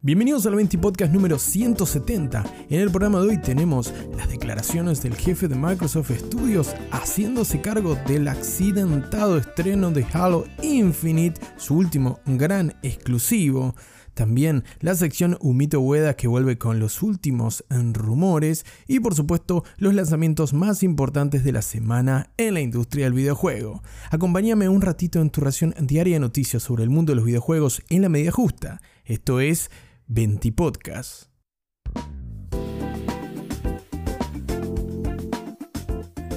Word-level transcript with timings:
Bienvenidos 0.00 0.46
al 0.46 0.54
20 0.54 0.78
Podcast 0.78 1.12
número 1.12 1.40
170. 1.40 2.44
En 2.70 2.80
el 2.80 2.88
programa 2.88 3.18
de 3.18 3.30
hoy 3.30 3.38
tenemos 3.38 3.92
las 4.16 4.30
declaraciones 4.30 5.02
del 5.02 5.16
jefe 5.16 5.48
de 5.48 5.56
Microsoft 5.56 6.12
Studios 6.12 6.72
haciéndose 6.92 7.60
cargo 7.60 7.96
del 8.06 8.28
accidentado 8.28 9.38
estreno 9.38 9.90
de 9.90 10.06
Halo 10.12 10.44
Infinite, 10.62 11.40
su 11.56 11.74
último 11.74 12.20
gran 12.26 12.76
exclusivo. 12.82 13.74
También 14.14 14.62
la 14.78 14.94
sección 14.94 15.36
Humito 15.40 15.80
Ueda 15.80 16.14
que 16.14 16.28
vuelve 16.28 16.58
con 16.58 16.78
los 16.78 17.02
últimos 17.02 17.64
rumores 17.68 18.66
y 18.86 19.00
por 19.00 19.16
supuesto 19.16 19.64
los 19.78 19.94
lanzamientos 19.94 20.52
más 20.52 20.84
importantes 20.84 21.42
de 21.42 21.50
la 21.50 21.62
semana 21.62 22.30
en 22.36 22.54
la 22.54 22.60
industria 22.60 23.06
del 23.06 23.14
videojuego. 23.14 23.82
Acompáñame 24.12 24.68
un 24.68 24.80
ratito 24.80 25.20
en 25.20 25.30
tu 25.30 25.40
ración 25.40 25.74
diaria 25.80 26.14
de 26.14 26.20
noticias 26.20 26.62
sobre 26.62 26.84
el 26.84 26.90
mundo 26.90 27.10
de 27.10 27.16
los 27.16 27.24
videojuegos 27.24 27.82
en 27.88 28.02
la 28.02 28.08
medida 28.08 28.30
justa. 28.30 28.80
Esto 29.04 29.40
es 29.40 29.70
20 30.08 30.52
Podcast. 30.52 31.24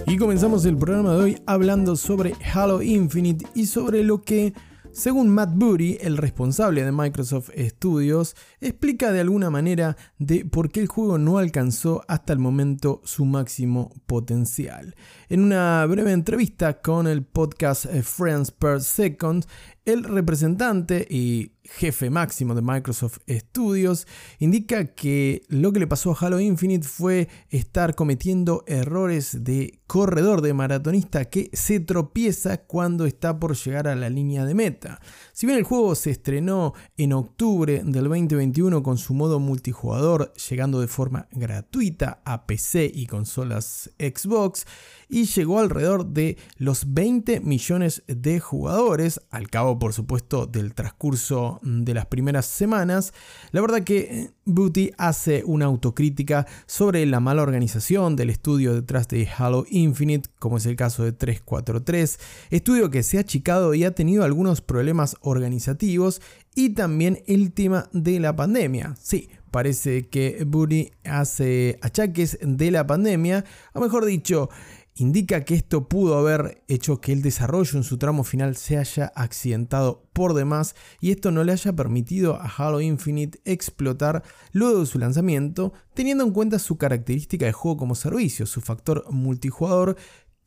Y 0.05 0.17
comenzamos 0.17 0.65
el 0.65 0.77
programa 0.77 1.13
de 1.13 1.23
hoy 1.23 1.41
hablando 1.45 1.95
sobre 1.95 2.33
Halo 2.53 2.81
Infinite 2.81 3.45
y 3.55 3.67
sobre 3.67 4.03
lo 4.03 4.23
que, 4.23 4.53
según 4.91 5.29
Matt 5.29 5.51
Booty, 5.55 5.99
el 6.01 6.17
responsable 6.17 6.83
de 6.83 6.91
Microsoft 6.91 7.51
Studios, 7.57 8.35
explica 8.59 9.13
de 9.13 9.21
alguna 9.21 9.49
manera 9.49 9.95
de 10.19 10.43
por 10.43 10.69
qué 10.69 10.81
el 10.81 10.87
juego 10.87 11.17
no 11.17 11.37
alcanzó 11.37 12.03
hasta 12.09 12.33
el 12.33 12.39
momento 12.39 13.01
su 13.05 13.23
máximo 13.23 13.93
potencial. 14.05 14.95
En 15.29 15.43
una 15.43 15.85
breve 15.85 16.11
entrevista 16.11 16.81
con 16.81 17.07
el 17.07 17.23
podcast 17.23 17.85
Friends 17.85 18.51
Per 18.51 18.81
Second, 18.81 19.45
el 19.85 20.03
representante 20.03 21.07
y 21.09 21.53
jefe 21.77 22.09
máximo 22.09 22.53
de 22.55 22.61
Microsoft 22.61 23.19
Studios, 23.27 24.07
indica 24.39 24.93
que 24.93 25.43
lo 25.47 25.71
que 25.71 25.79
le 25.79 25.87
pasó 25.87 26.11
a 26.11 26.17
Halo 26.19 26.39
Infinite 26.39 26.87
fue 26.87 27.29
estar 27.49 27.95
cometiendo 27.95 28.63
errores 28.67 29.43
de 29.43 29.79
corredor 29.87 30.41
de 30.41 30.53
maratonista 30.53 31.25
que 31.25 31.49
se 31.53 31.79
tropieza 31.79 32.57
cuando 32.57 33.05
está 33.05 33.39
por 33.39 33.55
llegar 33.55 33.87
a 33.87 33.95
la 33.95 34.09
línea 34.09 34.45
de 34.45 34.55
meta. 34.55 34.99
Si 35.33 35.45
bien 35.45 35.57
el 35.57 35.65
juego 35.65 35.95
se 35.95 36.11
estrenó 36.11 36.73
en 36.97 37.13
octubre 37.13 37.81
del 37.83 38.03
2021 38.05 38.83
con 38.83 38.97
su 38.97 39.13
modo 39.13 39.39
multijugador, 39.39 40.33
llegando 40.49 40.79
de 40.79 40.87
forma 40.87 41.27
gratuita 41.31 42.21
a 42.25 42.45
PC 42.45 42.91
y 42.93 43.07
consolas 43.07 43.91
Xbox, 43.99 44.65
y 45.11 45.25
llegó 45.25 45.59
alrededor 45.59 46.07
de 46.07 46.37
los 46.55 46.93
20 46.93 47.41
millones 47.41 48.01
de 48.07 48.39
jugadores, 48.39 49.19
al 49.29 49.49
cabo 49.49 49.77
por 49.77 49.91
supuesto 49.91 50.47
del 50.47 50.73
transcurso 50.73 51.59
de 51.63 51.93
las 51.93 52.05
primeras 52.05 52.45
semanas, 52.45 53.13
la 53.51 53.59
verdad 53.59 53.83
que 53.83 53.99
eh, 53.99 54.31
Booty 54.45 54.91
hace 54.97 55.43
una 55.45 55.65
autocrítica 55.65 56.47
sobre 56.65 57.05
la 57.05 57.19
mala 57.19 57.43
organización 57.43 58.15
del 58.15 58.29
estudio 58.29 58.73
detrás 58.73 59.09
de 59.09 59.27
Halo 59.27 59.65
Infinite, 59.69 60.29
como 60.39 60.57
es 60.57 60.65
el 60.65 60.77
caso 60.77 61.03
de 61.03 61.11
343, 61.11 62.17
estudio 62.49 62.89
que 62.89 63.03
se 63.03 63.17
ha 63.17 63.21
achicado 63.21 63.73
y 63.73 63.83
ha 63.83 63.91
tenido 63.91 64.23
algunos 64.23 64.61
problemas 64.61 65.17
organizativos 65.19 66.21
y 66.55 66.69
también 66.69 67.21
el 67.27 67.51
tema 67.51 67.89
de 67.91 68.19
la 68.21 68.35
pandemia. 68.35 68.95
Sí, 69.01 69.29
parece 69.51 70.07
que 70.07 70.43
Booty 70.45 70.91
hace 71.03 71.77
achaques 71.81 72.39
de 72.41 72.71
la 72.71 72.87
pandemia, 72.87 73.43
o 73.73 73.81
mejor 73.81 74.05
dicho, 74.05 74.49
indica 74.95 75.45
que 75.45 75.55
esto 75.55 75.87
pudo 75.87 76.17
haber 76.17 76.63
hecho 76.67 76.99
que 76.99 77.11
el 77.11 77.21
desarrollo 77.21 77.77
en 77.77 77.83
su 77.83 77.97
tramo 77.97 78.23
final 78.23 78.55
se 78.55 78.77
haya 78.77 79.11
accidentado 79.15 80.03
por 80.13 80.33
demás 80.33 80.75
y 80.99 81.11
esto 81.11 81.31
no 81.31 81.43
le 81.43 81.53
haya 81.53 81.73
permitido 81.73 82.35
a 82.35 82.47
Halo 82.47 82.81
Infinite 82.81 83.39
explotar 83.45 84.23
luego 84.51 84.81
de 84.81 84.85
su 84.85 84.99
lanzamiento, 84.99 85.73
teniendo 85.93 86.23
en 86.23 86.31
cuenta 86.31 86.59
su 86.59 86.77
característica 86.77 87.45
de 87.45 87.53
juego 87.53 87.77
como 87.77 87.95
servicio, 87.95 88.45
su 88.45 88.61
factor 88.61 89.05
multijugador 89.09 89.97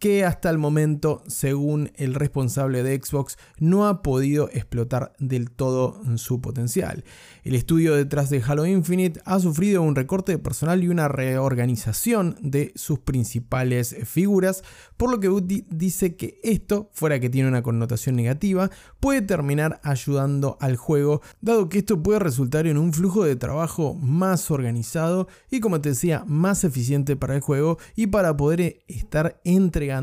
que 0.05 0.23
hasta 0.23 0.51
el 0.51 0.59
momento, 0.59 1.23
según 1.29 1.91
el 1.95 2.13
responsable 2.13 2.83
de 2.83 3.01
Xbox, 3.03 3.39
no 3.59 3.89
ha 3.89 4.03
podido 4.03 4.51
explotar 4.53 5.15
del 5.19 5.51
todo 5.51 5.99
su 6.19 6.43
potencial. 6.43 7.05
El 7.43 7.55
estudio 7.55 7.95
detrás 7.95 8.29
de 8.29 8.43
Halo 8.47 8.67
Infinite 8.67 9.23
ha 9.25 9.41
sufrido 9.41 9.81
un 9.81 9.95
recorte 9.95 10.33
de 10.33 10.39
personal 10.39 10.85
y 10.85 10.89
una 10.89 11.09
reorganización 11.09 12.37
de 12.43 12.73
sus 12.75 12.99
principales 12.99 13.97
figuras, 14.05 14.63
por 14.99 15.11
lo 15.11 15.21
que 15.21 15.31
Woody 15.31 15.65
dice 15.71 16.17
que 16.17 16.39
esto, 16.43 16.91
fuera 16.93 17.19
que 17.19 17.31
tiene 17.31 17.49
una 17.49 17.63
connotación 17.63 18.15
negativa, 18.15 18.71
puede 19.01 19.23
terminar 19.23 19.81
ayudando 19.83 20.59
al 20.61 20.77
juego, 20.77 21.23
dado 21.41 21.71
que 21.71 21.79
esto 21.79 22.03
puede 22.03 22.19
resultar 22.19 22.67
en 22.67 22.77
un 22.77 22.93
flujo 22.93 23.25
de 23.25 23.37
trabajo 23.37 23.95
más 23.95 24.51
organizado 24.51 25.29
y, 25.51 25.61
como 25.61 25.81
te 25.81 25.89
decía, 25.91 26.25
más 26.27 26.63
eficiente 26.65 27.17
para 27.17 27.37
el 27.37 27.41
juego 27.41 27.79
y 27.97 28.09
para 28.09 28.37
poder 28.37 28.85
estar 28.87 29.41
entregando 29.45 29.94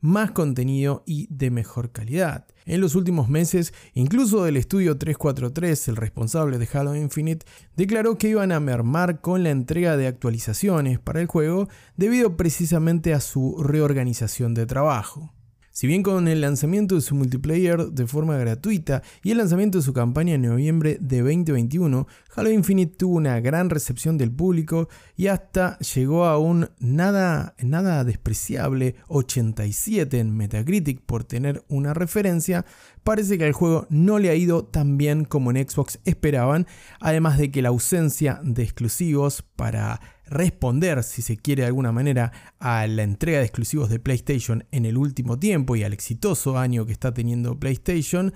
más 0.00 0.30
contenido 0.30 1.02
y 1.06 1.26
de 1.30 1.50
mejor 1.50 1.90
calidad. 1.92 2.46
En 2.64 2.80
los 2.80 2.94
últimos 2.94 3.28
meses, 3.28 3.72
incluso 3.94 4.46
el 4.46 4.56
estudio 4.56 4.98
343, 4.98 5.88
el 5.88 5.96
responsable 5.96 6.58
de 6.58 6.68
Halo 6.72 6.96
Infinite, 6.96 7.46
declaró 7.76 8.18
que 8.18 8.28
iban 8.28 8.52
a 8.52 8.60
mermar 8.60 9.20
con 9.20 9.42
la 9.42 9.50
entrega 9.50 9.96
de 9.96 10.08
actualizaciones 10.08 10.98
para 10.98 11.20
el 11.20 11.26
juego 11.26 11.68
debido 11.96 12.36
precisamente 12.36 13.14
a 13.14 13.20
su 13.20 13.62
reorganización 13.62 14.54
de 14.54 14.66
trabajo. 14.66 15.35
Si 15.76 15.86
bien 15.86 16.02
con 16.02 16.26
el 16.26 16.40
lanzamiento 16.40 16.94
de 16.94 17.02
su 17.02 17.14
multiplayer 17.14 17.88
de 17.88 18.06
forma 18.06 18.38
gratuita 18.38 19.02
y 19.22 19.32
el 19.32 19.36
lanzamiento 19.36 19.76
de 19.76 19.84
su 19.84 19.92
campaña 19.92 20.32
en 20.32 20.40
noviembre 20.40 20.96
de 21.02 21.20
2021, 21.20 22.06
Halo 22.34 22.50
Infinite 22.50 22.96
tuvo 22.96 23.16
una 23.16 23.40
gran 23.40 23.68
recepción 23.68 24.16
del 24.16 24.32
público 24.32 24.88
y 25.18 25.26
hasta 25.26 25.78
llegó 25.80 26.24
a 26.24 26.38
un 26.38 26.70
nada, 26.78 27.54
nada 27.58 28.04
despreciable 28.04 28.94
87 29.08 30.18
en 30.18 30.34
Metacritic 30.34 31.02
por 31.02 31.24
tener 31.24 31.62
una 31.68 31.92
referencia, 31.92 32.64
parece 33.04 33.36
que 33.36 33.44
al 33.44 33.52
juego 33.52 33.86
no 33.90 34.18
le 34.18 34.30
ha 34.30 34.34
ido 34.34 34.64
tan 34.64 34.96
bien 34.96 35.26
como 35.26 35.50
en 35.50 35.68
Xbox 35.68 35.98
esperaban, 36.06 36.66
además 37.00 37.36
de 37.36 37.50
que 37.50 37.60
la 37.60 37.68
ausencia 37.68 38.40
de 38.42 38.62
exclusivos 38.62 39.42
para 39.42 40.00
responder, 40.26 41.02
si 41.02 41.22
se 41.22 41.36
quiere 41.36 41.62
de 41.62 41.68
alguna 41.68 41.92
manera, 41.92 42.32
a 42.58 42.86
la 42.86 43.02
entrega 43.02 43.38
de 43.38 43.44
exclusivos 43.44 43.88
de 43.88 43.98
PlayStation 43.98 44.64
en 44.72 44.86
el 44.86 44.96
último 44.96 45.38
tiempo 45.38 45.76
y 45.76 45.84
al 45.84 45.92
exitoso 45.92 46.58
año 46.58 46.86
que 46.86 46.92
está 46.92 47.14
teniendo 47.14 47.58
PlayStation, 47.58 48.32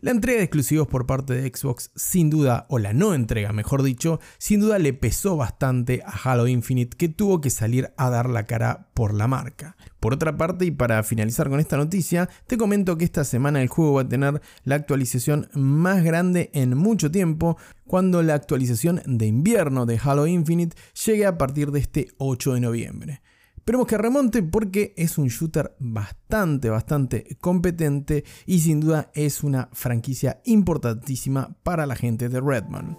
la 0.00 0.10
entrega 0.10 0.38
de 0.38 0.44
exclusivos 0.44 0.88
por 0.88 1.06
parte 1.06 1.34
de 1.34 1.48
Xbox, 1.48 1.90
sin 1.94 2.30
duda, 2.30 2.66
o 2.68 2.78
la 2.78 2.92
no 2.92 3.14
entrega, 3.14 3.52
mejor 3.52 3.82
dicho, 3.82 4.20
sin 4.38 4.60
duda 4.60 4.78
le 4.78 4.92
pesó 4.92 5.36
bastante 5.36 6.02
a 6.04 6.10
Halo 6.10 6.48
Infinite 6.48 6.96
que 6.96 7.08
tuvo 7.08 7.40
que 7.40 7.50
salir 7.50 7.92
a 7.96 8.08
dar 8.08 8.28
la 8.28 8.46
cara 8.46 8.88
por 8.94 9.14
la 9.14 9.28
marca. 9.28 9.76
Por 10.00 10.14
otra 10.14 10.36
parte, 10.36 10.64
y 10.64 10.70
para 10.70 11.02
finalizar 11.02 11.50
con 11.50 11.60
esta 11.60 11.76
noticia, 11.76 12.28
te 12.46 12.56
comento 12.56 12.96
que 12.96 13.04
esta 13.04 13.24
semana 13.24 13.60
el 13.60 13.68
juego 13.68 13.94
va 13.94 14.02
a 14.02 14.08
tener 14.08 14.40
la 14.64 14.76
actualización 14.76 15.48
más 15.54 16.02
grande 16.02 16.50
en 16.54 16.76
mucho 16.76 17.10
tiempo, 17.10 17.58
cuando 17.86 18.22
la 18.22 18.34
actualización 18.34 19.02
de 19.04 19.26
invierno 19.26 19.84
de 19.84 20.00
Halo 20.02 20.26
Infinite 20.26 20.76
llegue 21.04 21.26
a 21.26 21.36
partir 21.36 21.72
de 21.72 21.80
este 21.80 22.08
8 22.18 22.54
de 22.54 22.60
noviembre. 22.60 23.20
Esperemos 23.70 23.86
que 23.86 23.98
remonte 23.98 24.42
porque 24.42 24.94
es 24.96 25.16
un 25.16 25.28
shooter 25.28 25.76
bastante, 25.78 26.68
bastante 26.70 27.38
competente 27.40 28.24
y 28.44 28.58
sin 28.58 28.80
duda 28.80 29.12
es 29.14 29.44
una 29.44 29.68
franquicia 29.72 30.40
importantísima 30.44 31.54
para 31.62 31.86
la 31.86 31.94
gente 31.94 32.28
de 32.28 32.40
Redman. 32.40 32.98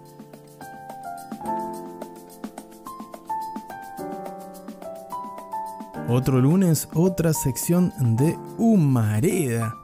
Otro 6.07 6.39
lunes, 6.39 6.87
otra 6.93 7.33
sección 7.33 7.91
de 8.15 8.37
Humareda. 8.57 9.75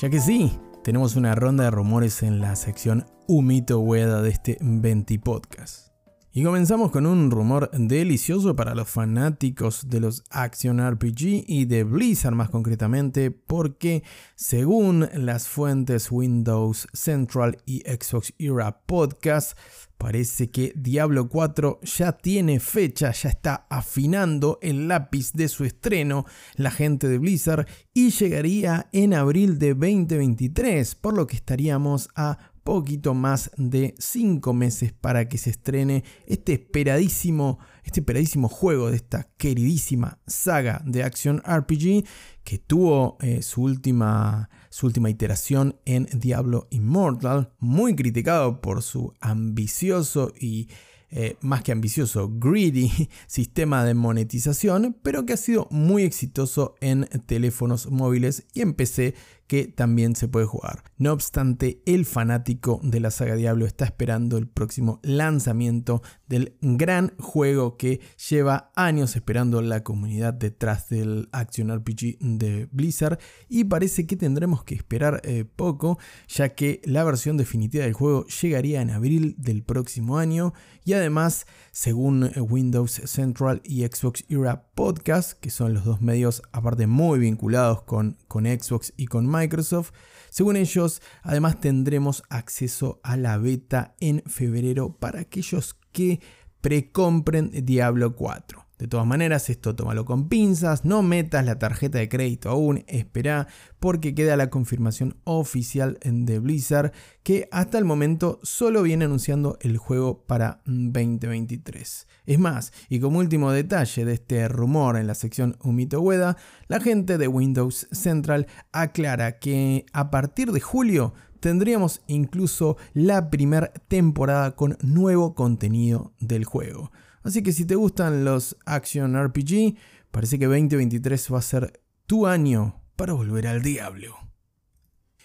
Ya 0.00 0.10
que 0.10 0.20
sí, 0.20 0.56
tenemos 0.84 1.16
una 1.16 1.34
ronda 1.34 1.64
de 1.64 1.72
rumores 1.72 2.22
en 2.22 2.40
la 2.40 2.54
sección 2.54 3.04
Humito 3.26 3.80
Hueda 3.80 4.22
de 4.22 4.30
este 4.30 4.58
20 4.60 5.18
Podcast. 5.18 5.95
Y 6.36 6.44
comenzamos 6.44 6.90
con 6.90 7.06
un 7.06 7.30
rumor 7.30 7.70
delicioso 7.72 8.54
para 8.54 8.74
los 8.74 8.90
fanáticos 8.90 9.88
de 9.88 10.00
los 10.00 10.22
Action 10.28 10.86
RPG 10.86 11.44
y 11.46 11.64
de 11.64 11.82
Blizzard 11.82 12.34
más 12.34 12.50
concretamente, 12.50 13.30
porque 13.30 14.02
según 14.34 15.08
las 15.14 15.48
fuentes 15.48 16.12
Windows 16.12 16.88
Central 16.92 17.56
y 17.64 17.78
Xbox 17.86 18.34
Era 18.38 18.82
Podcast, 18.84 19.56
parece 19.96 20.50
que 20.50 20.74
Diablo 20.76 21.30
4 21.30 21.80
ya 21.80 22.12
tiene 22.12 22.60
fecha, 22.60 23.12
ya 23.12 23.30
está 23.30 23.66
afinando 23.70 24.58
el 24.60 24.88
lápiz 24.88 25.32
de 25.32 25.48
su 25.48 25.64
estreno 25.64 26.26
la 26.56 26.70
gente 26.70 27.08
de 27.08 27.16
Blizzard 27.16 27.66
y 27.94 28.10
llegaría 28.10 28.90
en 28.92 29.14
abril 29.14 29.58
de 29.58 29.68
2023, 29.68 30.96
por 30.96 31.14
lo 31.16 31.26
que 31.26 31.36
estaríamos 31.36 32.10
a 32.14 32.52
poquito 32.66 33.14
más 33.14 33.52
de 33.56 33.94
5 33.98 34.52
meses 34.52 34.92
para 34.92 35.28
que 35.28 35.38
se 35.38 35.50
estrene 35.50 36.02
este 36.26 36.54
esperadísimo, 36.54 37.60
este 37.84 38.00
esperadísimo 38.00 38.48
juego 38.48 38.90
de 38.90 38.96
esta 38.96 39.30
queridísima 39.38 40.18
saga 40.26 40.82
de 40.84 41.04
Action 41.04 41.40
RPG 41.46 42.04
que 42.42 42.58
tuvo 42.58 43.18
eh, 43.20 43.40
su, 43.42 43.62
última, 43.62 44.50
su 44.68 44.86
última 44.86 45.08
iteración 45.08 45.76
en 45.84 46.08
Diablo 46.12 46.66
Immortal, 46.70 47.52
muy 47.60 47.94
criticado 47.94 48.60
por 48.60 48.82
su 48.82 49.14
ambicioso 49.20 50.32
y 50.38 50.68
eh, 51.08 51.36
más 51.40 51.62
que 51.62 51.70
ambicioso, 51.70 52.28
greedy 52.34 52.90
sistema 53.28 53.84
de 53.84 53.94
monetización, 53.94 54.96
pero 55.04 55.24
que 55.24 55.34
ha 55.34 55.36
sido 55.36 55.68
muy 55.70 56.02
exitoso 56.02 56.74
en 56.80 57.04
teléfonos 57.26 57.88
móviles 57.92 58.44
y 58.54 58.62
en 58.62 58.74
PC 58.74 59.14
que 59.46 59.66
también 59.66 60.16
se 60.16 60.28
puede 60.28 60.46
jugar. 60.46 60.82
No 60.98 61.12
obstante, 61.12 61.82
el 61.86 62.04
fanático 62.04 62.80
de 62.82 63.00
la 63.00 63.10
saga 63.10 63.36
Diablo 63.36 63.66
está 63.66 63.84
esperando 63.84 64.38
el 64.38 64.48
próximo 64.48 65.00
lanzamiento 65.02 66.02
del 66.26 66.56
gran 66.60 67.14
juego 67.18 67.76
que 67.76 68.00
lleva 68.28 68.72
años 68.74 69.16
esperando 69.16 69.62
la 69.62 69.82
comunidad 69.82 70.34
detrás 70.34 70.88
del 70.88 71.28
Action 71.32 71.74
RPG 71.74 72.18
de 72.20 72.68
Blizzard 72.72 73.18
y 73.48 73.64
parece 73.64 74.06
que 74.06 74.16
tendremos 74.16 74.64
que 74.64 74.74
esperar 74.74 75.20
eh, 75.24 75.44
poco 75.44 75.98
ya 76.28 76.54
que 76.54 76.80
la 76.84 77.04
versión 77.04 77.36
definitiva 77.36 77.84
del 77.84 77.92
juego 77.92 78.26
llegaría 78.26 78.80
en 78.80 78.90
abril 78.90 79.34
del 79.38 79.62
próximo 79.62 80.18
año 80.18 80.52
y 80.84 80.94
además 80.94 81.46
según 81.72 82.30
Windows 82.36 83.02
Central 83.04 83.60
y 83.64 83.84
Xbox 83.84 84.24
Era 84.28 84.65
Podcast 84.76 85.32
que 85.32 85.48
son 85.48 85.72
los 85.72 85.84
dos 85.84 86.02
medios 86.02 86.42
aparte 86.52 86.86
muy 86.86 87.18
vinculados 87.18 87.82
con, 87.82 88.18
con 88.28 88.44
Xbox 88.44 88.92
y 88.98 89.06
con 89.06 89.26
Microsoft. 89.26 89.92
Según 90.28 90.56
ellos, 90.56 91.00
además 91.22 91.58
tendremos 91.60 92.22
acceso 92.28 93.00
a 93.02 93.16
la 93.16 93.38
beta 93.38 93.96
en 94.00 94.22
febrero 94.26 94.94
para 94.94 95.20
aquellos 95.20 95.78
que 95.92 96.20
precompren 96.60 97.50
Diablo 97.64 98.14
4. 98.14 98.65
De 98.78 98.88
todas 98.88 99.06
maneras, 99.06 99.48
esto 99.48 99.74
tómalo 99.74 100.04
con 100.04 100.28
pinzas, 100.28 100.84
no 100.84 101.02
metas 101.02 101.46
la 101.46 101.58
tarjeta 101.58 101.96
de 101.96 102.10
crédito 102.10 102.50
aún, 102.50 102.84
espera 102.88 103.48
porque 103.80 104.14
queda 104.14 104.36
la 104.36 104.50
confirmación 104.50 105.16
oficial 105.24 105.98
de 106.04 106.38
Blizzard 106.40 106.92
que 107.22 107.48
hasta 107.52 107.78
el 107.78 107.86
momento 107.86 108.38
solo 108.42 108.82
viene 108.82 109.06
anunciando 109.06 109.56
el 109.62 109.78
juego 109.78 110.26
para 110.26 110.60
2023. 110.66 112.06
Es 112.26 112.38
más, 112.38 112.74
y 112.90 113.00
como 113.00 113.18
último 113.18 113.50
detalle 113.50 114.04
de 114.04 114.12
este 114.12 114.46
rumor 114.46 114.98
en 114.98 115.06
la 115.06 115.14
sección 115.14 115.56
Umito 115.62 116.02
Ueda, 116.02 116.36
la 116.68 116.78
gente 116.78 117.16
de 117.16 117.28
Windows 117.28 117.88
Central 117.92 118.46
aclara 118.72 119.38
que 119.38 119.86
a 119.94 120.10
partir 120.10 120.52
de 120.52 120.60
julio 120.60 121.14
tendríamos 121.40 122.02
incluso 122.08 122.76
la 122.92 123.30
primera 123.30 123.72
temporada 123.88 124.54
con 124.54 124.76
nuevo 124.82 125.34
contenido 125.34 126.12
del 126.20 126.44
juego. 126.44 126.90
Así 127.26 127.42
que 127.42 127.52
si 127.52 127.64
te 127.64 127.74
gustan 127.74 128.24
los 128.24 128.56
Action 128.66 129.20
RPG, 129.20 129.74
parece 130.12 130.38
que 130.38 130.46
2023 130.46 131.32
va 131.32 131.38
a 131.40 131.42
ser 131.42 131.80
tu 132.06 132.28
año 132.28 132.80
para 132.94 133.14
volver 133.14 133.48
al 133.48 133.62
diablo. 133.62 134.14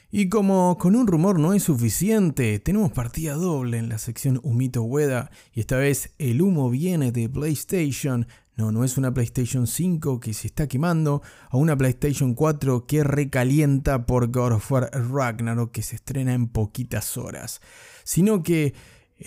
Y 0.10 0.28
como 0.28 0.80
con 0.80 0.96
un 0.96 1.06
rumor 1.06 1.38
no 1.38 1.54
es 1.54 1.62
suficiente, 1.62 2.58
tenemos 2.58 2.92
partida 2.92 3.36
doble 3.36 3.78
en 3.78 3.88
la 3.88 4.00
sección 4.00 4.40
Humito 4.42 4.82
Ueda 4.82 5.30
y 5.54 5.60
esta 5.60 5.78
vez 5.78 6.16
el 6.18 6.42
humo 6.42 6.72
viene 6.72 7.12
de 7.12 7.30
PlayStation. 7.30 8.26
No, 8.56 8.72
no 8.72 8.84
es 8.84 8.98
una 8.98 9.14
PlayStation 9.14 9.68
5 9.68 10.20
que 10.20 10.34
se 10.34 10.48
está 10.48 10.68
quemando 10.68 11.22
o 11.52 11.60
una 11.60 11.78
PlayStation 11.78 12.34
4 12.34 12.88
que 12.88 13.04
recalienta 13.04 14.08
por 14.08 14.32
God 14.32 14.54
of 14.54 14.72
War 14.72 14.90
Ragnarok 14.92 15.72
que 15.72 15.84
se 15.84 15.98
estrena 15.98 16.34
en 16.34 16.48
poquitas 16.48 17.16
horas, 17.16 17.62
sino 18.04 18.42
que 18.42 18.74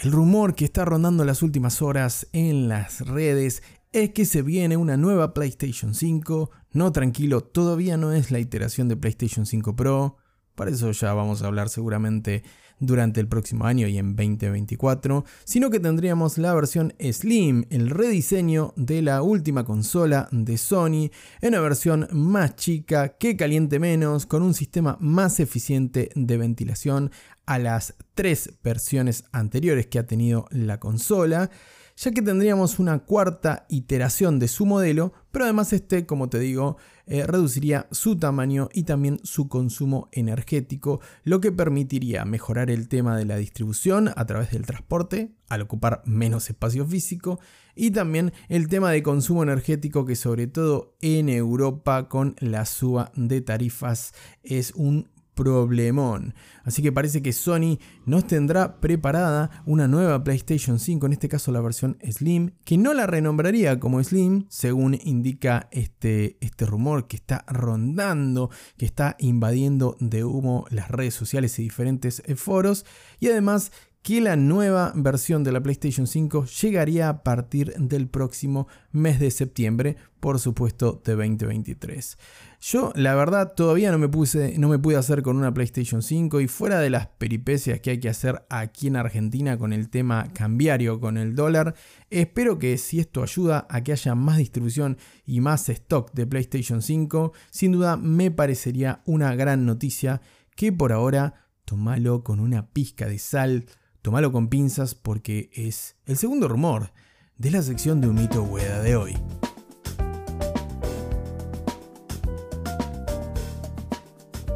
el 0.03 0.11
rumor 0.11 0.57
que 0.57 0.65
está 0.65 0.85
rondando 0.85 1.25
las 1.25 1.43
últimas 1.43 1.81
horas 1.81 2.27
en 2.33 2.69
las 2.69 3.07
redes 3.07 3.63
es 3.93 4.11
que 4.11 4.25
se 4.25 4.43
viene 4.43 4.77
una 4.77 4.97
nueva 4.97 5.35
PlayStation 5.35 5.95
5. 5.95 6.51
No, 6.73 6.91
tranquilo, 6.91 7.43
todavía 7.43 7.97
no 7.97 8.13
es 8.13 8.33
la 8.33 8.41
iteración 8.41 8.89
de 8.89 8.97
PlayStation 8.97 9.47
5 9.47 9.77
Pro. 9.77 10.17
Para 10.55 10.71
eso 10.71 10.91
ya 10.93 11.13
vamos 11.15 11.43
a 11.43 11.47
hablar 11.47 11.69
seguramente 11.69 12.43
durante 12.79 13.21
el 13.21 13.29
próximo 13.29 13.65
año 13.65 13.87
y 13.87 13.99
en 13.99 14.17
2024, 14.17 15.25
sino 15.45 15.71
que 15.71 15.81
tendríamos 15.81 16.39
la 16.39 16.55
versión 16.55 16.95
Slim, 17.01 17.65
el 17.71 17.91
rediseño 17.91 18.73
de 18.77 19.03
la 19.03 19.23
última 19.23 19.65
consola 19.65 20.29
de 20.33 20.59
Sony, 20.59 21.11
en 21.41 21.49
una 21.49 21.61
versión 21.61 22.09
más 22.13 22.57
chica, 22.57 23.17
que 23.17 23.37
caliente 23.37 23.79
menos, 23.79 24.27
con 24.27 24.43
un 24.43 24.55
sistema 24.55 24.97
más 25.01 25.41
eficiente 25.41 26.11
de 26.15 26.37
ventilación 26.37 27.11
a 27.47 27.59
las 27.59 27.95
tres 28.15 28.55
versiones 28.63 29.25
anteriores 29.33 29.87
que 29.87 29.99
ha 29.99 30.07
tenido 30.07 30.47
la 30.51 30.81
consola 30.81 31.51
ya 31.97 32.11
que 32.11 32.23
tendríamos 32.23 32.79
una 32.79 32.99
cuarta 33.01 33.67
iteración 33.69 34.39
de 34.39 34.49
su 34.49 34.67
modelo, 34.67 35.13
pero 35.31 35.45
además 35.45 35.73
este, 35.73 36.07
como 36.07 36.29
te 36.29 36.39
digo, 36.39 36.77
eh, 37.07 37.27
reduciría 37.27 37.87
su 37.91 38.17
tamaño 38.17 38.69
y 38.73 38.85
también 38.85 39.21
su 39.23 39.49
consumo 39.49 40.09
energético, 40.13 41.01
lo 41.23 41.41
que 41.41 41.53
permitiría 41.53 42.25
mejorar 42.25 42.71
el 42.71 42.89
tema 42.89 43.17
de 43.17 43.27
la 43.27 43.37
distribución 43.37 44.11
a 44.17 44.25
través 44.27 44.51
del 44.51 44.67
transporte, 44.67 45.35
al 45.49 45.63
ocupar 45.63 46.03
menos 46.05 46.51
espacio 46.51 46.87
físico, 46.87 47.41
y 47.75 47.91
también 47.91 48.33
el 48.49 48.69
tema 48.69 48.91
de 48.91 49.03
consumo 49.03 49.43
energético 49.43 50.05
que 50.05 50.17
sobre 50.17 50.47
todo 50.47 50.97
en 51.01 51.29
Europa 51.29 52.09
con 52.09 52.37
la 52.39 52.65
suba 52.67 53.13
de 53.15 53.41
tarifas 53.41 54.15
es 54.43 54.73
un 54.75 55.11
problemón. 55.35 56.35
Así 56.63 56.83
que 56.83 56.93
parece 56.93 57.23
que 57.23 57.33
Sony 57.33 57.79
nos 58.07 58.27
tendrá 58.27 58.81
preparada 58.81 59.63
una 59.67 59.89
nueva 59.89 60.25
PlayStation 60.25 60.79
5, 60.79 61.07
en 61.07 61.13
este 61.13 61.29
caso 61.29 61.53
la 61.53 61.61
versión 61.61 61.99
Slim, 62.03 62.53
que 62.65 62.79
no 62.79 62.95
la 62.95 63.07
renombraría 63.07 63.79
como 63.79 64.03
Slim, 64.03 64.47
según 64.49 64.99
indica 65.03 65.69
este, 65.73 66.37
este 66.41 66.67
rumor 66.67 67.07
que 67.07 67.17
está 67.17 67.45
rondando, 67.49 68.51
que 68.77 68.87
está 68.87 69.17
invadiendo 69.19 69.97
de 70.01 70.25
humo 70.25 70.67
las 70.71 70.91
redes 70.91 71.15
sociales 71.15 71.59
y 71.59 71.63
diferentes 71.63 72.23
foros, 72.37 72.87
y 73.21 73.29
además 73.29 73.73
que 74.05 74.21
la 74.21 74.37
nueva 74.37 74.93
versión 74.95 75.45
de 75.45 75.51
la 75.51 75.63
PlayStation 75.63 76.07
5 76.07 76.45
llegaría 76.45 77.09
a 77.09 77.23
partir 77.23 77.73
del 77.79 78.07
próximo 78.07 78.69
mes 78.93 79.19
de 79.19 79.31
septiembre, 79.31 79.97
por 80.21 80.39
supuesto 80.39 81.01
de 81.03 81.13
2023. 81.13 82.19
Yo, 82.61 82.93
la 82.97 83.15
verdad, 83.15 83.55
todavía 83.55 83.91
no 83.91 83.99
me, 83.99 84.09
pude 84.11 84.97
hacer 84.97 85.23
con 85.23 85.39
una 85.39 85.55
PlayStation 85.55 86.03
5 86.03 86.43
y 86.43 86.49
fuera 86.49 86.81
de 86.81 86.91
las 86.91 87.07
peripecias 87.07 87.81
que 87.81 87.93
hay 87.93 87.99
que 87.99 88.11
hacer 88.11 88.45
aquí 88.51 88.89
en 88.89 88.97
Argentina 88.97 89.57
con 89.57 89.73
el 89.73 89.89
tema 89.89 90.31
cambiario, 90.35 91.01
con 91.01 91.17
el 91.17 91.35
dólar, 91.35 91.75
espero 92.11 92.59
que 92.59 92.77
si 92.77 93.01
esto 93.01 93.23
ayuda 93.23 93.67
a 93.71 93.83
que 93.83 93.93
haya 93.93 94.15
más 94.15 94.37
distribución 94.37 94.99
y 95.25 95.41
más 95.41 95.71
stock 95.71 96.13
de 96.13 96.27
PlayStation 96.27 96.83
5, 96.83 97.33
sin 97.51 97.73
duda 97.73 97.97
me 97.97 98.31
parecería 98.31 99.01
una 99.07 99.35
gran 99.35 99.65
noticia 99.65 100.21
que 100.55 100.73
por 100.73 100.93
ahora 100.93 101.47
tomalo 101.65 102.23
con 102.23 102.39
una 102.39 102.67
pizca 102.67 103.07
de 103.07 103.19
sal 103.19 103.65
Tomalo 104.05 104.31
con 104.33 104.49
pinzas 104.49 104.95
porque 104.95 105.49
es 105.55 105.97
el 106.05 106.19
segundo 106.19 106.47
rumor 106.47 106.93
de 107.39 107.51
la 107.51 107.63
sección 107.63 108.03
de 108.03 108.09
un 108.09 108.17
mito 108.17 108.43
hueda 108.43 108.83
de 108.83 108.97
hoy. 108.97 109.17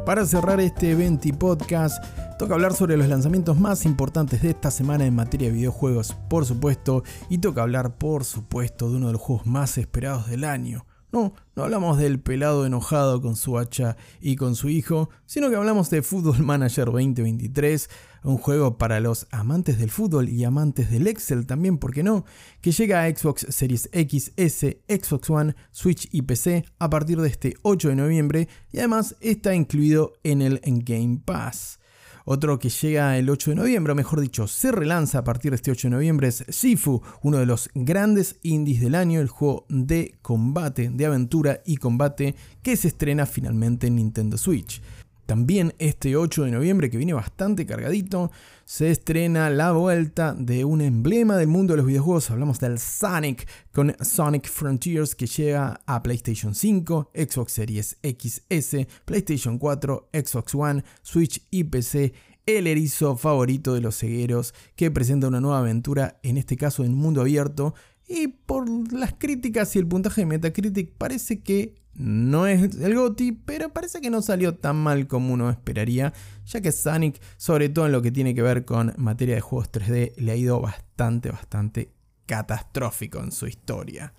Para 0.05 0.23
cerrar 0.27 0.59
este 0.59 0.91
evento 0.91 1.27
y 1.27 1.31
podcast, 1.31 1.97
toca 2.37 2.53
hablar 2.53 2.75
sobre 2.75 2.95
los 2.95 3.07
lanzamientos 3.07 3.59
más 3.59 3.85
importantes 3.85 4.43
de 4.43 4.51
esta 4.51 4.69
semana 4.69 5.07
en 5.07 5.15
materia 5.15 5.47
de 5.47 5.55
videojuegos, 5.55 6.15
por 6.29 6.45
supuesto, 6.45 7.01
y 7.27 7.39
toca 7.39 7.63
hablar, 7.63 7.97
por 7.97 8.25
supuesto, 8.25 8.91
de 8.91 8.97
uno 8.97 9.07
de 9.07 9.13
los 9.13 9.21
juegos 9.23 9.47
más 9.47 9.79
esperados 9.79 10.29
del 10.29 10.43
año, 10.43 10.85
no, 11.11 11.33
no 11.55 11.63
hablamos 11.63 11.97
del 11.97 12.19
pelado 12.19 12.65
enojado 12.65 13.21
con 13.21 13.35
su 13.35 13.57
hacha 13.57 13.97
y 14.21 14.35
con 14.35 14.55
su 14.55 14.69
hijo, 14.69 15.09
sino 15.25 15.49
que 15.49 15.55
hablamos 15.55 15.89
de 15.89 16.01
Football 16.03 16.43
Manager 16.43 16.85
2023, 16.85 17.89
un 18.23 18.37
juego 18.37 18.77
para 18.77 18.99
los 18.99 19.27
amantes 19.31 19.79
del 19.79 19.89
fútbol 19.89 20.29
y 20.29 20.43
amantes 20.43 20.91
del 20.91 21.07
Excel 21.07 21.45
también, 21.45 21.77
¿por 21.77 21.93
qué 21.93 22.03
no? 22.03 22.25
Que 22.61 22.71
llega 22.71 23.03
a 23.03 23.09
Xbox 23.09 23.47
Series 23.49 23.89
X, 23.91 24.33
S, 24.35 24.81
Xbox 24.87 25.29
One, 25.29 25.55
Switch 25.71 26.07
y 26.11 26.21
PC 26.21 26.65
a 26.77 26.89
partir 26.89 27.19
de 27.19 27.29
este 27.29 27.55
8 27.63 27.89
de 27.89 27.95
noviembre 27.95 28.47
y 28.71 28.77
además 28.77 29.15
está 29.19 29.55
incluido 29.55 30.13
en 30.23 30.41
el 30.41 30.61
Game 30.63 31.21
Pass. 31.25 31.78
Otro 32.31 32.59
que 32.59 32.69
llega 32.69 33.17
el 33.17 33.27
8 33.27 33.49
de 33.49 33.55
noviembre, 33.55 33.93
o 33.93 33.95
mejor 33.95 34.21
dicho, 34.21 34.45
se 34.45 34.71
relanza 34.71 35.17
a 35.17 35.23
partir 35.23 35.49
de 35.49 35.55
este 35.55 35.71
8 35.71 35.87
de 35.87 35.95
noviembre 35.95 36.27
es 36.27 36.45
Sifu, 36.47 37.01
uno 37.23 37.39
de 37.39 37.47
los 37.47 37.71
grandes 37.73 38.35
indies 38.43 38.81
del 38.81 38.93
año, 38.93 39.19
el 39.19 39.29
juego 39.29 39.65
de 39.67 40.13
combate, 40.21 40.91
de 40.93 41.07
aventura 41.07 41.63
y 41.65 41.77
combate 41.77 42.35
que 42.61 42.77
se 42.77 42.89
estrena 42.89 43.25
finalmente 43.25 43.87
en 43.87 43.95
Nintendo 43.95 44.37
Switch. 44.37 44.79
También 45.29 45.75
este 45.77 46.15
8 46.15 46.45
de 46.45 46.49
noviembre, 46.49 46.89
que 46.89 46.97
viene 46.97 47.13
bastante 47.13 47.67
cargadito, 47.67 48.31
se 48.65 48.89
estrena 48.89 49.51
la 49.51 49.73
vuelta 49.73 50.33
de 50.33 50.65
un 50.65 50.81
emblema 50.81 51.37
del 51.37 51.47
mundo 51.47 51.73
de 51.73 51.77
los 51.77 51.85
videojuegos. 51.85 52.31
Hablamos 52.31 52.59
del 52.59 52.79
Sonic 52.79 53.47
con 53.71 53.95
Sonic 54.01 54.49
Frontiers 54.49 55.13
que 55.13 55.27
llega 55.27 55.81
a 55.85 56.01
PlayStation 56.01 56.55
5, 56.55 57.11
Xbox 57.13 57.51
Series 57.51 57.97
XS, 58.01 58.87
PlayStation 59.05 59.59
4, 59.59 60.09
Xbox 60.11 60.55
One, 60.55 60.83
Switch 61.03 61.45
y 61.51 61.65
PC 61.65 62.11
el 62.47 62.65
erizo 62.65 63.15
favorito 63.15 63.75
de 63.75 63.81
los 63.81 63.99
cegueros 63.99 64.55
que 64.75 64.89
presenta 64.89 65.27
una 65.27 65.41
nueva 65.41 65.59
aventura, 65.59 66.19
en 66.23 66.39
este 66.39 66.57
caso 66.57 66.83
en 66.83 66.95
mundo 66.95 67.21
abierto, 67.21 67.75
y 68.09 68.27
por 68.27 68.67
las 68.91 69.13
críticas 69.13 69.75
y 69.75 69.79
el 69.79 69.87
puntaje 69.87 70.21
de 70.21 70.25
Metacritic 70.25 70.91
parece 70.97 71.41
que 71.41 71.75
no 71.93 72.47
es 72.47 72.75
el 72.77 72.95
GOTI, 72.95 73.33
pero 73.45 73.69
parece 73.69 74.01
que 74.01 74.09
no 74.09 74.21
salió 74.21 74.55
tan 74.55 74.77
mal 74.77 75.05
como 75.05 75.33
uno 75.33 75.49
esperaría, 75.49 76.13
ya 76.45 76.59
que 76.59 76.71
Sonic, 76.71 77.21
sobre 77.37 77.69
todo 77.69 77.85
en 77.85 77.91
lo 77.91 78.01
que 78.01 78.11
tiene 78.11 78.33
que 78.33 78.41
ver 78.41 78.65
con 78.65 78.93
materia 78.97 79.35
de 79.35 79.41
juegos 79.41 79.71
3D, 79.71 80.15
le 80.17 80.31
ha 80.31 80.35
ido 80.35 80.59
bastante, 80.59 81.29
bastante 81.29 81.91
catastrófico 82.25 83.19
en 83.19 83.31
su 83.31 83.47
historia. 83.47 84.13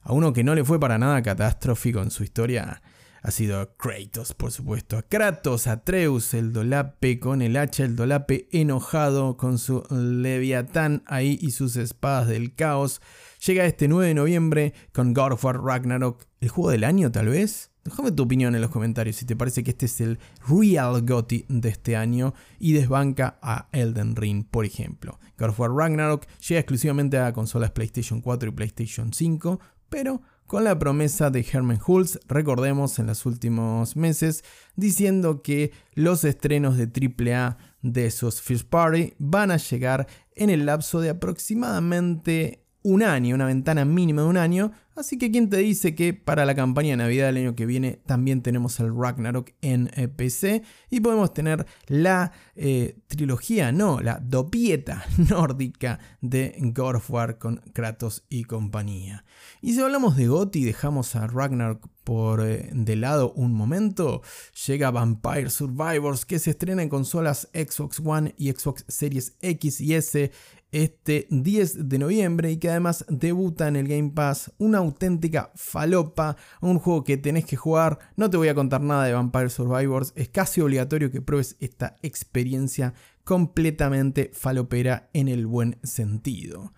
A 0.00 0.12
uno 0.12 0.32
que 0.32 0.44
no 0.44 0.54
le 0.54 0.64
fue 0.64 0.80
para 0.80 0.96
nada 0.96 1.20
catastrófico 1.22 2.00
en 2.00 2.10
su 2.10 2.22
historia 2.24 2.80
ha 3.22 3.30
sido 3.30 3.76
Kratos, 3.76 4.34
por 4.34 4.52
supuesto. 4.52 4.96
A 4.96 5.02
Kratos, 5.02 5.66
Atreus, 5.66 6.34
el 6.34 6.52
Dolape 6.52 7.18
con 7.18 7.42
el 7.42 7.56
hacha, 7.56 7.84
el 7.84 7.96
Dolape 7.96 8.48
enojado 8.52 9.36
con 9.36 9.58
su 9.58 9.84
Leviatán 9.90 11.02
ahí 11.06 11.38
y 11.40 11.50
sus 11.50 11.76
espadas 11.76 12.28
del 12.28 12.54
caos. 12.54 13.00
Llega 13.46 13.64
este 13.64 13.88
9 13.88 14.08
de 14.08 14.14
noviembre 14.14 14.74
con 14.92 15.14
God 15.14 15.32
of 15.32 15.44
War 15.44 15.62
Ragnarok, 15.62 16.26
el 16.40 16.48
juego 16.48 16.70
del 16.70 16.84
año 16.84 17.10
tal 17.10 17.28
vez. 17.28 17.70
Déjame 17.84 18.12
tu 18.12 18.24
opinión 18.24 18.54
en 18.54 18.60
los 18.60 18.70
comentarios 18.70 19.16
si 19.16 19.24
te 19.24 19.34
parece 19.34 19.64
que 19.64 19.70
este 19.70 19.86
es 19.86 20.00
el 20.02 20.18
Real 20.46 21.00
GOTY 21.02 21.46
de 21.48 21.68
este 21.70 21.96
año 21.96 22.34
y 22.58 22.74
desbanca 22.74 23.38
a 23.40 23.68
Elden 23.72 24.14
Ring, 24.14 24.44
por 24.44 24.66
ejemplo. 24.66 25.18
God 25.38 25.50
of 25.50 25.60
War 25.60 25.72
Ragnarok 25.72 26.26
llega 26.46 26.60
exclusivamente 26.60 27.18
a 27.18 27.32
consolas 27.32 27.70
PlayStation 27.70 28.20
4 28.20 28.50
y 28.50 28.52
PlayStation 28.52 29.12
5, 29.12 29.58
pero 29.88 30.20
con 30.48 30.64
la 30.64 30.78
promesa 30.78 31.30
de 31.30 31.46
Herman 31.48 31.78
Hulz, 31.86 32.18
recordemos 32.26 32.98
en 32.98 33.06
los 33.06 33.26
últimos 33.26 33.96
meses, 33.96 34.42
diciendo 34.76 35.42
que 35.42 35.72
los 35.92 36.24
estrenos 36.24 36.78
de 36.78 36.88
AAA 36.88 37.58
de 37.82 38.06
esos 38.06 38.40
First 38.40 38.66
Party 38.66 39.12
van 39.18 39.50
a 39.50 39.58
llegar 39.58 40.08
en 40.34 40.48
el 40.48 40.64
lapso 40.64 41.00
de 41.00 41.10
aproximadamente 41.10 42.64
un 42.82 43.02
año, 43.02 43.34
una 43.34 43.46
ventana 43.46 43.84
mínima 43.84 44.22
de 44.22 44.28
un 44.28 44.36
año, 44.36 44.72
Así 44.98 45.16
que 45.16 45.30
quién 45.30 45.48
te 45.48 45.58
dice 45.58 45.94
que 45.94 46.12
para 46.12 46.44
la 46.44 46.56
campaña 46.56 46.90
de 46.90 46.96
Navidad 46.96 47.26
del 47.26 47.36
año 47.36 47.54
que 47.54 47.66
viene 47.66 48.00
también 48.04 48.42
tenemos 48.42 48.80
el 48.80 48.92
Ragnarok 48.92 49.52
en 49.62 49.90
eh, 49.94 50.08
PC 50.08 50.64
y 50.90 50.98
podemos 50.98 51.32
tener 51.32 51.66
la 51.86 52.32
eh, 52.56 52.98
trilogía, 53.06 53.70
no, 53.70 54.00
la 54.00 54.18
dopieta 54.18 55.04
nórdica 55.30 56.00
de 56.20 56.56
God 56.74 56.96
of 56.96 57.10
War 57.12 57.38
con 57.38 57.58
Kratos 57.72 58.24
y 58.28 58.42
compañía. 58.42 59.24
Y 59.62 59.74
si 59.74 59.80
hablamos 59.80 60.16
de 60.16 60.26
GOTY 60.26 60.62
y 60.62 60.64
dejamos 60.64 61.14
a 61.14 61.28
Ragnarok 61.28 61.86
por 62.02 62.44
eh, 62.44 62.68
de 62.72 62.96
lado 62.96 63.32
un 63.34 63.52
momento, 63.52 64.22
llega 64.66 64.90
Vampire 64.90 65.50
Survivors 65.50 66.26
que 66.26 66.40
se 66.40 66.50
estrena 66.50 66.82
en 66.82 66.88
consolas 66.88 67.48
Xbox 67.54 68.02
One 68.04 68.34
y 68.36 68.50
Xbox 68.50 68.84
Series 68.88 69.36
X 69.42 69.80
y 69.80 69.94
S 69.94 70.32
este 70.72 71.26
10 71.30 71.88
de 71.88 71.98
noviembre 71.98 72.50
y 72.50 72.58
que 72.58 72.70
además 72.70 73.04
debuta 73.08 73.68
en 73.68 73.76
el 73.76 73.88
Game 73.88 74.10
Pass 74.10 74.52
una 74.58 74.78
auténtica 74.78 75.50
falopa, 75.54 76.36
un 76.60 76.78
juego 76.78 77.04
que 77.04 77.16
tenés 77.16 77.44
que 77.44 77.56
jugar. 77.56 77.98
No 78.16 78.28
te 78.30 78.36
voy 78.36 78.48
a 78.48 78.54
contar 78.54 78.80
nada 78.80 79.04
de 79.04 79.12
Vampire 79.12 79.50
Survivors, 79.50 80.12
es 80.16 80.28
casi 80.28 80.60
obligatorio 80.60 81.10
que 81.10 81.22
pruebes 81.22 81.56
esta 81.60 81.96
experiencia 82.02 82.94
completamente 83.24 84.30
falopera 84.34 85.10
en 85.12 85.28
el 85.28 85.46
buen 85.46 85.78
sentido. 85.82 86.72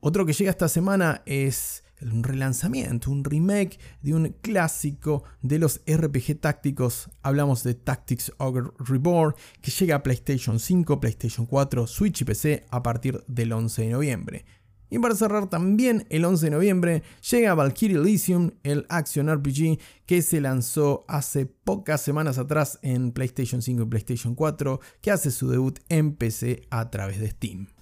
Otro 0.00 0.26
que 0.26 0.32
llega 0.32 0.50
esta 0.50 0.68
semana 0.68 1.22
es 1.26 1.82
un 2.02 2.22
relanzamiento, 2.22 3.10
un 3.10 3.24
remake 3.24 3.78
de 4.02 4.14
un 4.14 4.34
clásico 4.40 5.24
de 5.42 5.58
los 5.58 5.80
RPG 5.86 6.40
tácticos. 6.40 7.10
Hablamos 7.22 7.62
de 7.62 7.74
Tactics 7.74 8.32
Ogre 8.38 8.70
Reborn, 8.78 9.34
que 9.60 9.70
llega 9.70 9.96
a 9.96 10.02
PlayStation 10.02 10.58
5, 10.58 11.00
PlayStation 11.00 11.46
4, 11.46 11.86
Switch 11.86 12.22
y 12.22 12.24
PC 12.24 12.66
a 12.70 12.82
partir 12.82 13.22
del 13.26 13.52
11 13.52 13.82
de 13.82 13.88
noviembre. 13.88 14.44
Y 14.90 14.98
para 14.98 15.14
cerrar 15.14 15.50
también 15.50 16.06
el 16.08 16.24
11 16.24 16.46
de 16.46 16.50
noviembre 16.50 17.02
llega 17.30 17.54
Valkyrie 17.54 17.98
Elysium, 17.98 18.52
el 18.62 18.86
action 18.88 19.28
RPG 19.28 19.78
que 20.06 20.22
se 20.22 20.40
lanzó 20.40 21.04
hace 21.08 21.46
pocas 21.46 22.00
semanas 22.00 22.38
atrás 22.38 22.78
en 22.82 23.12
PlayStation 23.12 23.60
5 23.60 23.82
y 23.82 23.86
PlayStation 23.86 24.34
4, 24.34 24.80
que 25.02 25.10
hace 25.10 25.30
su 25.30 25.48
debut 25.50 25.78
en 25.88 26.14
PC 26.14 26.62
a 26.70 26.90
través 26.90 27.20
de 27.20 27.30
Steam. 27.30 27.77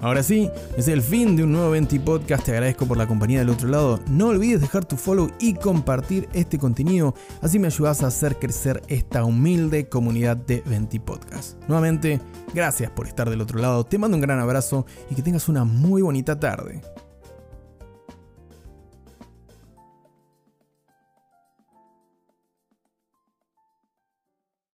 Ahora 0.00 0.22
sí, 0.22 0.48
es 0.76 0.86
el 0.86 1.02
fin 1.02 1.34
de 1.34 1.42
un 1.42 1.52
nuevo 1.52 1.70
Venti 1.70 1.98
Podcast. 1.98 2.44
Te 2.44 2.52
agradezco 2.52 2.86
por 2.86 2.96
la 2.96 3.08
compañía 3.08 3.40
del 3.40 3.48
otro 3.48 3.68
lado. 3.68 3.98
No 4.08 4.28
olvides 4.28 4.60
dejar 4.60 4.84
tu 4.84 4.96
follow 4.96 5.30
y 5.40 5.54
compartir 5.54 6.28
este 6.32 6.58
contenido. 6.58 7.14
Así 7.42 7.58
me 7.58 7.66
ayudas 7.66 8.02
a 8.02 8.06
hacer 8.06 8.38
crecer 8.38 8.80
esta 8.86 9.24
humilde 9.24 9.88
comunidad 9.88 10.36
de 10.36 10.62
Venti 10.64 11.00
Podcast. 11.00 11.58
Nuevamente, 11.66 12.20
gracias 12.54 12.90
por 12.92 13.08
estar 13.08 13.28
del 13.28 13.40
otro 13.40 13.58
lado. 13.58 13.84
Te 13.84 13.98
mando 13.98 14.16
un 14.16 14.20
gran 14.20 14.38
abrazo 14.38 14.86
y 15.10 15.16
que 15.16 15.22
tengas 15.22 15.48
una 15.48 15.64
muy 15.64 16.02
bonita 16.02 16.38
tarde. 16.38 16.80